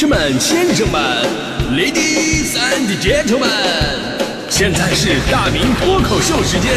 [0.00, 0.98] 士们、先生们
[1.76, 3.44] ，Ladies and Gentlemen，
[4.48, 6.72] 现在是大明脱口秀时间，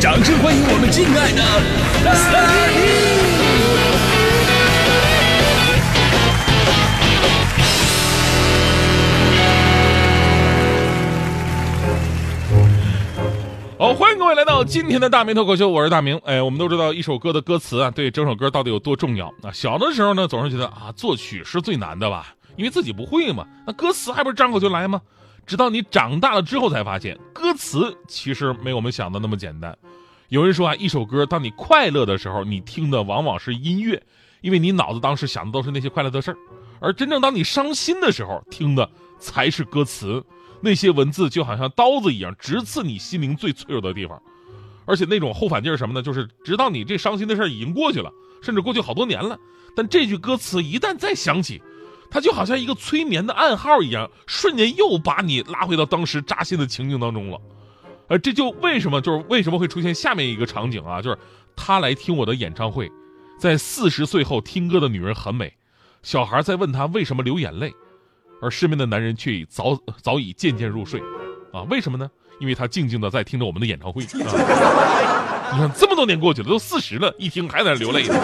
[0.00, 1.42] 掌声欢迎我们敬爱的
[2.04, 2.14] 大
[2.70, 2.78] 明！
[13.76, 16.16] 好，欢迎各位来到今天的大明脱口秀，我是大明。
[16.24, 19.50] 哎，我们都知道一首歌的歌词啊，对整首歌到底有多重要啊？
[19.52, 23.46] 小的时候呢，总是觉得啊，作曲是最难的吧，因为自己不会嘛。
[23.66, 25.00] 那歌词还不是张口就来吗？
[25.46, 29.76] 直到你长大了之后才发现，歌词其实没我们想的那么简单。
[30.28, 34.00] 有人说啊，一首歌，当你快乐的时候，你听的往往是音乐，
[34.42, 36.36] 因为你脑子当时想的都是那些快乐的事儿；
[36.80, 38.88] 而真正当你伤心的时候，听的
[39.18, 40.24] 才是歌词。
[40.60, 44.22] 那些文字就好像刀子一样，直刺你心灵最脆弱的地方，
[44.84, 46.02] 而且那种后反劲儿什么呢？
[46.02, 49.38] 就是直到你这伤心的事儿已经过去了，甚至过去好多年了，
[49.74, 51.62] 但这句歌词一旦再响起，
[52.10, 57.40] 他就好像一个催眠的暗号一样，瞬间又把你拉回到当时扎心的情境当中了。
[58.08, 61.00] 呃，这就为什么就是为什么会出现下面一个场景啊？
[61.00, 61.16] 就是
[61.54, 62.90] 他来听我的演唱会，
[63.38, 65.54] 在四十岁后听歌的女人很美，
[66.02, 67.72] 小孩在问他为什么流眼泪。
[68.42, 70.98] 而身边的男人却已早早已渐渐入睡，
[71.52, 72.10] 啊，为什么呢？
[72.40, 74.02] 因为他静静的在听着我们的演唱会。
[74.02, 74.08] 啊、
[75.52, 78.14] 你看这么多年过去了，都四十了，一听还在那流泪呢。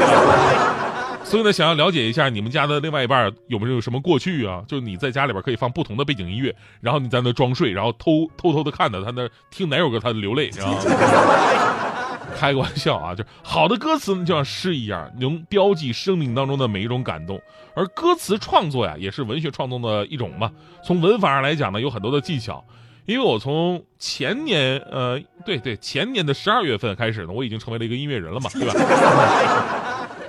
[1.27, 4.63] 所以呢，想要了解一下你们家的另外一半有没有什么过去啊？
[4.69, 10.79] 就是你在家里边可以放不同的背景音乐，然后你在那装睡，然后偷偷偷的看着他那听哪首歌他流泪，知道吗？
[12.39, 17.41] 开个玩笑啊，就好的歌词呢，就像诗一样，能标记生命当中的每一种感动。
[17.75, 20.53] 而歌词创作呀，也是文学创作的一种嘛。
[20.85, 22.65] 从文法上来讲呢，有很多的技巧。
[23.05, 28.75] 因为我从前年，呃，对对，前年的十二月份开始呢，我已经成为了一个音乐人了嘛，对吧？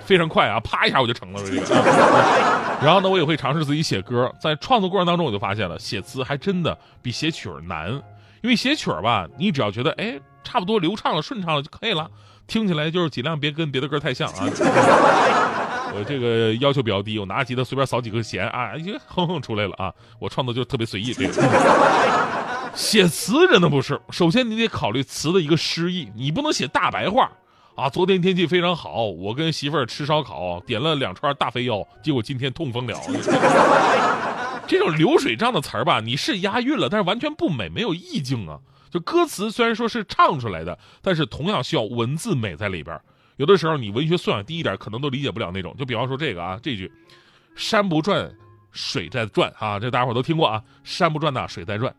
[0.08, 1.61] 非常快啊，啪一下我就成了这个。
[2.81, 4.33] 然后呢，我也会尝试自己写歌。
[4.41, 7.91] 在创作过程当中，我就发现了，写词还真的比写曲儿难。
[8.41, 10.19] 因为写曲儿吧，你只要觉得哎。
[10.43, 12.09] 差不多流畅了，顺畅了就可以了。
[12.48, 14.48] 听起来就是尽量别跟别的歌太像啊。
[15.93, 19.92] 我这个要求比较低，我拿吉他随便扫几个弦啊，就哼哼出来了啊。
[20.20, 21.14] 我创作就特别随意。
[21.14, 21.33] 这个
[22.73, 27.30] 写词真的不是，首先你得考虑词的一个诗意，你不能写大白话
[27.77, 27.89] 啊。
[27.89, 32.99] 昨天天气非常好，我跟媳妇儿吃烧烤，点了两串大肥腰，结果今天痛风了。
[34.67, 38.60] 这种流水账的词儿吧，你是押韵了，但是完全不美，没有意境啊。
[38.89, 42.99] 就歌词虽然说是唱出来的，但是同样需要文字美在里边。
[43.37, 45.76] 有的时候你文学素养低一点，可能都理解不了那种。
[45.77, 46.92] 就比方说这个啊，这句
[47.55, 48.30] “山不转
[48.71, 50.61] 水在转”啊，这大家伙都听过啊。
[50.83, 51.92] 山不转呐，水在转；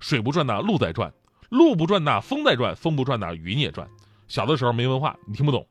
[0.00, 1.08] 水不转呐，路在转；
[1.50, 3.88] 路不转呐，风在转；风不转呐，云也转。
[4.28, 5.66] 小的时候没文化，你听不懂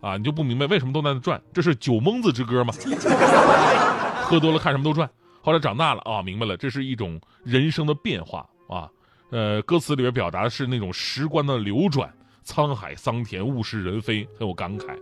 [0.00, 1.40] 啊，你就不明白为什么都在那转。
[1.52, 2.74] 这是酒蒙子之歌吗？
[4.24, 5.08] 喝多了看什么都转。
[5.40, 8.88] 后来长大了啊，明白了，这是一种人生的变化啊。
[9.30, 12.12] 呃，歌词里边表达的是那种时光的流转，
[12.44, 14.96] 沧海桑田，物是人非，很有感慨。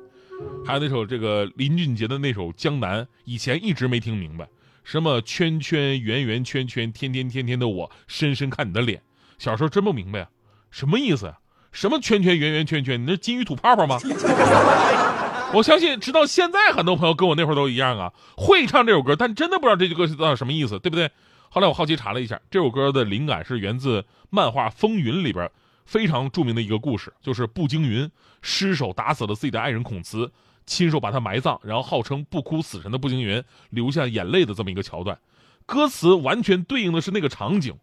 [0.64, 4.48] 还有那首这个林俊杰的那首《江南》，以前一直没听明白，
[4.82, 9.00] 什么圈圈圆圆圈圈，天天天天的我深深看你的脸。
[9.38, 10.30] 小时候真不明白啊，
[10.70, 11.38] 什么意思呀？
[11.72, 13.00] 什么圈圈圆圆圈圈？
[13.00, 13.98] 你那金鱼吐泡泡吗？
[15.54, 21.10] 我相信，直到现在，很多朋友跟我那会儿都一样啊，会唱这首歌，但真的不知道这句歌词到底什么意思，对不对？
[21.48, 25.50] 后来我好奇查了一下，这首歌的灵感是源自漫画《风云》里边
[25.84, 28.10] 非常著名的一个故事，就是步惊云
[28.40, 30.30] 失手打死了自己的爱人孔慈，
[30.64, 35.18] 亲手把他埋葬，然后号称不哭死神的步惊云流下眼泪的这么一个桥段。
[35.66, 37.74] 歌词完全对应的是那个场景。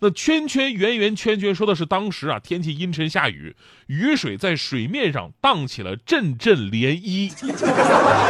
[0.00, 7.32] 那圈圈圆圆圈圈说的是当时啊天气阴沉下雨，雨水在水面上荡起了阵阵涟漪。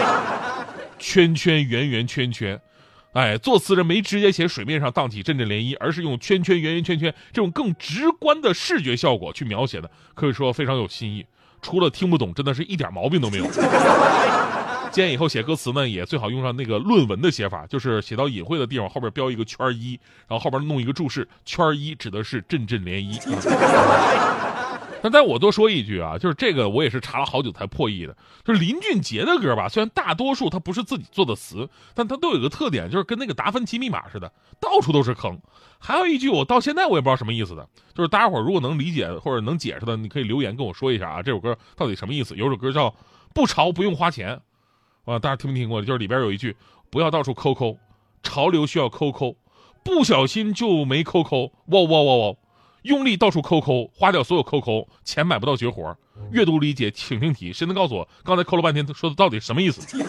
[0.99, 2.61] 圈圈圆圆圈圈。
[3.13, 11.27] 哎，作词人没直接写水面上荡起阵阵涟漪，而是用圈圈圆圆圈圈这种更直观的视觉效果去描写的，可以说非常有新意。
[11.61, 13.45] 除了听不懂，真的是一点毛病都没有。
[14.91, 23.21] 建议以后写歌词呢，也最好用上那个论文的写法，就是写到隐晦的地方后边标一个圈一，然后后边弄一个注释，圈一指的是阵阵涟漪。
[25.01, 28.17] 那再我多说一句啊，就是这个我也是查了好久才破译的。
[28.45, 35.41] 就是林俊杰的歌吧，虽然大多数他不是自己做的词，但他都有个特点，就是跟那个达芬奇密码似的，到处都是坑。
[35.79, 42.35] 还有一句我到现在我也不知道什么意思的，就是大家伙如果能理解或者能解释的，你可以留言跟我说一下啊，这首歌到底什么意思？
[42.35, 42.93] 有首歌叫
[43.33, 44.41] “不潮不用花钱”，
[45.09, 45.81] 啊，大家听没听过？
[45.81, 46.55] 就是里边有一句
[46.91, 47.79] “不要到处抠抠，
[48.23, 49.37] 潮流需要抠抠，
[49.83, 52.35] 不小心就没抠抠，哇哇哇哇”。
[52.85, 55.97] 用力到处抠抠，花掉所有抠抠，钱买不到绝活。
[56.31, 57.55] 阅读理解，请听题。
[57.55, 59.81] 谁能告诉我刚才抠了半天，说的到底什么意思？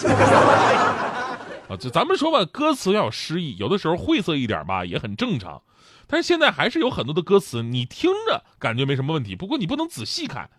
[1.69, 5.61] 啊，就咱们说吧，歌词要有诗意，有的时候晦涩一点吧也很正常。
[6.07, 10.49] 但是现在还是有很多的歌词，你听着感觉没什么问题，不过你不能仔细看，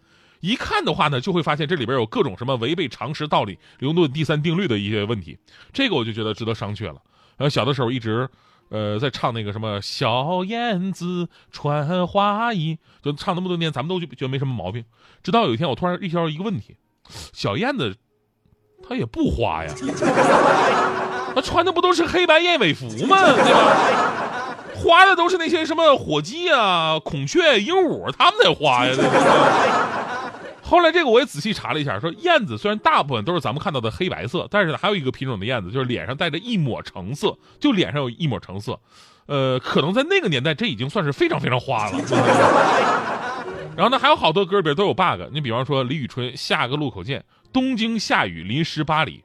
[0.40, 5.38] 一看的话呢，就会发现这里边有各种什么违背常识道理、牛顿第三定律的一些问题，
[5.72, 6.96] 这个我就觉得值得商榷了。
[7.36, 8.28] 然后小的时候一直，
[8.70, 14.84] 呃，在唱那个什么小燕子穿花衣，就唱那么多年，咱们都觉得没什么毛病。
[15.22, 16.76] 直到有一天，我突然意识到一个问题：
[17.32, 17.96] 小燕子，
[18.86, 19.74] 它也不花呀，
[21.34, 23.16] 它穿的不都是黑白燕尾服吗？
[23.34, 24.56] 对吧？
[24.74, 28.94] 花的都是那些什么火鸡啊、孔雀、鹦鹉，他们在花呀。
[28.94, 29.99] 对对
[30.70, 38.78] 后来这个我也仔细查了一下，说燕子虽然大部分都是咱们看到的黑白色，但是还有一个品种的燕子，就是脸上带着一抹橙色，就脸上有一抹橙色。
[39.26, 41.98] 呃，可能在那个年代，这已经算是非常非常花了。
[43.76, 45.22] 然后呢，还有好多歌里边都有 bug。
[45.32, 49.24] 你比方说李宇春下个路口见，东京下雨淋湿巴黎，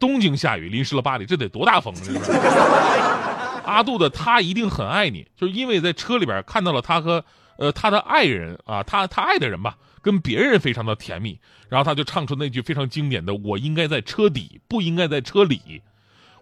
[0.00, 3.62] 东京下雨淋湿了巴黎，这得多大风啊！
[3.64, 7.24] 阿杜的他一定很爱你，就是因为在车里边看到了他和
[7.58, 11.38] 呃他的爱人啊，他他爱的人吧，跟别人非常的甜蜜，
[11.68, 15.82] 然后他就唱出那句非常经典的“我应该在车底，不应该在车里”。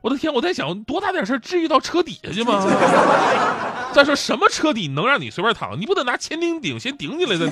[0.02, 2.64] 我的天，我在想多大点事至于到车底 下去吗？
[3.92, 5.78] 再说什么车底能让你随便躺？
[5.78, 7.46] 你不得拿千斤顶先顶起来再。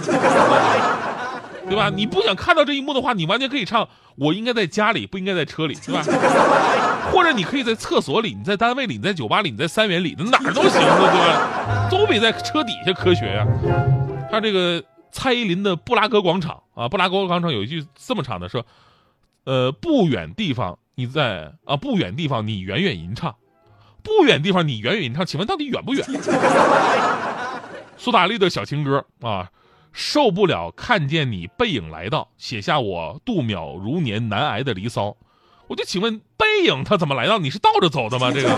[1.68, 1.90] 对吧？
[1.94, 6.02] 你不想看到这一幕的话，你完全可以唱“我应该在家里，不应该在车里”，对吧？
[7.12, 11.88] 或者你可以在厕所里，你在单位里，你在酒吧里，你在三元里，哪儿都行，对吧？
[11.90, 13.46] 都比在车底下科学呀。
[14.30, 18.64] 他这个蔡依林的布拉格广场啊，布拉格广场有一句这么唱的，说
[19.44, 23.34] ：“呃，不远地方你在啊，不远地方你远远吟唱，
[24.02, 26.04] 不远地方你远远吟唱，请问到底远不远？”
[27.96, 29.50] 苏打绿的小情歌啊。
[29.93, 35.17] 受不了看见你背影来到，写下我度秒如年难挨的离骚。
[35.67, 37.38] 我就请问，背影他怎么来到？
[37.38, 38.31] 你是倒着走的吗？
[38.35, 38.49] 这个，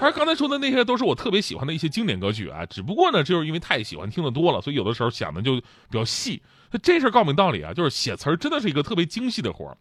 [0.00, 2.64] 而刚才说的那些都是我特别喜欢的一些经典歌曲啊。
[2.66, 6.40] 只不过呢，就是因为太喜欢听的多了，所以有的时候想的就比较细。
[6.82, 9.76] 这事儿告诉你道理啊，就是写词儿真的是一个特别精细的活儿。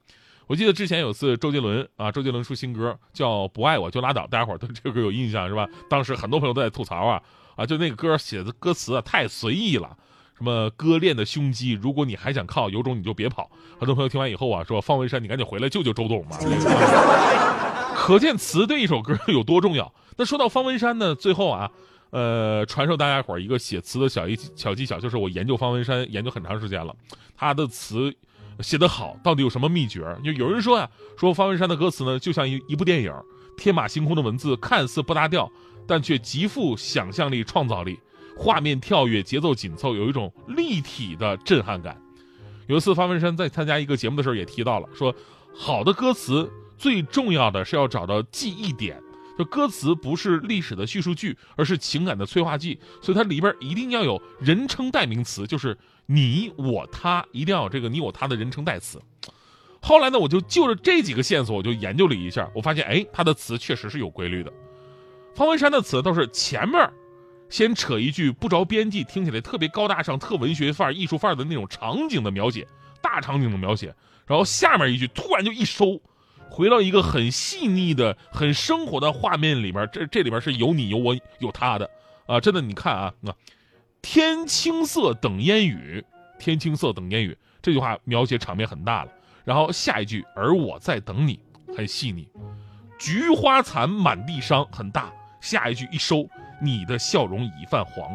[0.48, 5.68] 我记得之前有次周杰伦啊，周杰伦出新歌叫《不爱我就拉倒》，大家伙儿对这个歌有印象是吧？
[5.90, 7.22] 当时很多朋友都在吐槽啊
[7.56, 9.96] 啊，就那个歌写的歌词啊太随意了。
[10.42, 11.74] 什么割裂的胸肌？
[11.74, 13.48] 如果你还想靠，有种你就别跑。
[13.80, 16.36] 很多朋友听完以后啊，说方文山，你赶紧回来救救周董吧。
[17.96, 19.94] 可见词对一首歌有多重要。
[20.18, 21.70] 那说到方文山呢，最后啊，
[22.10, 26.96] 呃，传授大家伙一个写词的小一小技巧，就是我研究方文山研究很长时间了，
[27.38, 28.12] 他的词
[28.62, 30.04] 写得好，到底有什么秘诀？
[30.26, 30.90] 就有人说啊，
[31.20, 33.14] 说方文山的歌词呢，就像一一部电影，
[33.56, 35.48] 天马行空的文字看似不搭调，
[35.88, 38.00] 但却极富想象力、创造力。
[38.42, 41.96] 画面跳跃，节奏紧凑，有一种立体的震撼感。
[42.66, 45.14] 有一次，方文山在参加一个节目的时候也提到了，说
[45.54, 49.00] 好的歌词最重要的是要找到记忆点。
[49.38, 55.78] 就歌词不是历史的叙述句，而是情感的催化剂，所以它里边一定要有人称代名词，就是
[56.08, 59.00] 你、我、他，一定要有这个你、我、他的人称代词。
[59.82, 64.52] 后来呢，我就就着这几个线索，我就研究了一下，我发现，哎，他的词确实是有规律的。
[65.36, 66.92] 方文山的词都是前面。
[67.52, 72.66] 先扯一句不着边际，听起来特别高大上、特文学范儿、艺术范儿的那种场景的描写，
[73.02, 73.94] 大场景的描写，
[74.26, 76.02] 然后下面一句突然就一收，
[76.50, 79.88] 回到一个很细腻的、很生活的画面里边。
[79.92, 81.88] 这这里边是有你、有我、有他的
[82.26, 82.40] 啊！
[82.40, 83.36] 真的，你看啊啊，
[84.02, 86.02] 天青色等烟雨，
[86.40, 89.12] 天青色等烟雨，这句话描写场面很大了。
[89.44, 91.38] 然后下一句，而我在等你，
[91.76, 92.26] 很细腻。
[92.98, 95.12] 菊花残，满地伤，很大。
[95.42, 96.30] 下一句一收。
[96.62, 98.08] 你的笑容已泛黄，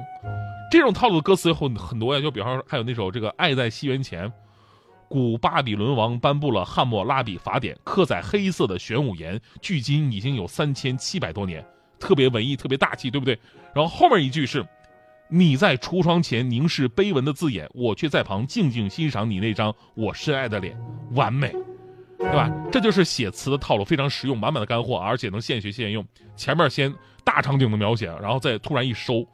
[0.70, 4.28] 这种套路的歌词有很很多呀，就比方说还有那首这个《爱在西元前》，
[5.08, 11.64] 古巴比伦王颁布了汉谟拉比法典，刻在黑色的玄武岩，距今已经有三千七百多年，
[11.98, 13.36] 特别文艺，特别大气，对不对？
[13.74, 14.64] 然后后面一句是，
[15.28, 20.76] 你在橱窗前凝视碑文的字眼，我却在旁静静欣赏你那张我深爱的脸，
[21.12, 21.52] 完美，
[22.16, 22.48] 对吧？
[22.70, 26.06] 这就是写词的套路，非常实用，满满的干货，而且能现学现用。
[26.36, 26.94] 前面先。
[27.36, 29.26] 大场景的描写，然后再突然一收，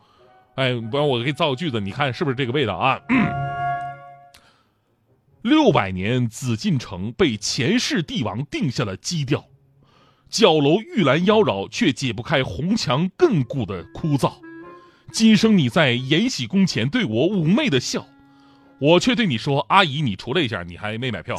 [0.56, 3.00] 哎，不然我给你造个句子，你看是不是这个味道啊？
[5.42, 9.44] 六百年紫禁城被前世帝王定下了基调，
[10.28, 14.32] 角楼玉兰妖娆，却解不开红墙亘古的枯燥。
[15.12, 18.04] 今生你在延禧宫前对我妩媚的笑，
[18.80, 21.36] 我却对你说：“阿姨，你出来一下，你还没买票。”